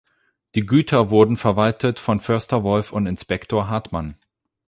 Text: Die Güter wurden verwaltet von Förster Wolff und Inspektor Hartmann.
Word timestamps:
Die 0.55 0.65
Güter 0.65 1.11
wurden 1.11 1.37
verwaltet 1.37 1.99
von 1.99 2.19
Förster 2.19 2.63
Wolff 2.63 2.91
und 2.91 3.05
Inspektor 3.05 3.67
Hartmann. 3.67 4.15